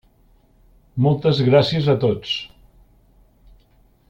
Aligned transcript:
Moltes 1.07 1.43
gràcies 1.49 1.91
a 1.93 1.97
tots. 2.07 2.35